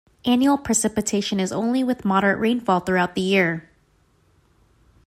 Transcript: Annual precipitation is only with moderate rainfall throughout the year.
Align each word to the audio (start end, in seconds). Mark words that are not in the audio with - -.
Annual 0.25 0.57
precipitation 0.57 1.39
is 1.39 1.51
only 1.51 1.83
with 1.83 2.03
moderate 2.05 2.39
rainfall 2.39 2.79
throughout 2.79 3.13
the 3.13 3.21
year. 3.21 3.69